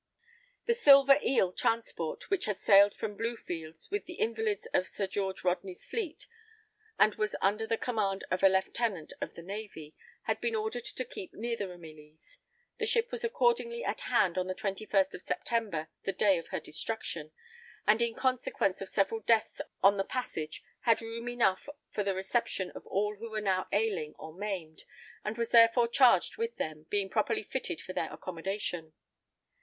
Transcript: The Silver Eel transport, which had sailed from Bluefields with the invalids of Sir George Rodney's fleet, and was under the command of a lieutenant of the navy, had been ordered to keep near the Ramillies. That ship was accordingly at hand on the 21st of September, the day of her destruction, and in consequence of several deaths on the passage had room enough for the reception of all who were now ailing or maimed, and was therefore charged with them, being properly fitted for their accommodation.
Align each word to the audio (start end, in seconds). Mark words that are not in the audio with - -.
The 0.65 0.73
Silver 0.73 1.19
Eel 1.23 1.51
transport, 1.53 2.31
which 2.31 2.45
had 2.45 2.57
sailed 2.57 2.95
from 2.95 3.15
Bluefields 3.15 3.91
with 3.91 4.05
the 4.05 4.15
invalids 4.15 4.65
of 4.73 4.87
Sir 4.87 5.05
George 5.05 5.43
Rodney's 5.43 5.85
fleet, 5.85 6.25
and 6.97 7.13
was 7.13 7.35
under 7.39 7.67
the 7.67 7.77
command 7.77 8.23
of 8.31 8.41
a 8.41 8.49
lieutenant 8.49 9.13
of 9.21 9.35
the 9.35 9.43
navy, 9.43 9.93
had 10.23 10.41
been 10.41 10.55
ordered 10.55 10.85
to 10.85 11.05
keep 11.05 11.35
near 11.35 11.55
the 11.55 11.67
Ramillies. 11.67 12.39
That 12.79 12.87
ship 12.87 13.11
was 13.11 13.23
accordingly 13.23 13.83
at 13.85 14.01
hand 14.01 14.39
on 14.39 14.47
the 14.47 14.55
21st 14.55 15.13
of 15.13 15.21
September, 15.21 15.87
the 16.03 16.13
day 16.13 16.39
of 16.39 16.47
her 16.47 16.59
destruction, 16.59 17.31
and 17.85 18.01
in 18.01 18.15
consequence 18.15 18.81
of 18.81 18.89
several 18.89 19.19
deaths 19.19 19.61
on 19.83 19.97
the 19.97 20.03
passage 20.03 20.63
had 20.79 21.03
room 21.03 21.29
enough 21.29 21.69
for 21.91 22.03
the 22.03 22.15
reception 22.15 22.71
of 22.71 22.87
all 22.87 23.17
who 23.17 23.29
were 23.29 23.39
now 23.39 23.67
ailing 23.71 24.15
or 24.17 24.33
maimed, 24.33 24.83
and 25.23 25.37
was 25.37 25.51
therefore 25.51 25.87
charged 25.87 26.37
with 26.37 26.55
them, 26.57 26.87
being 26.89 27.07
properly 27.07 27.43
fitted 27.43 27.79
for 27.79 27.93
their 27.93 28.11
accommodation. 28.11 28.93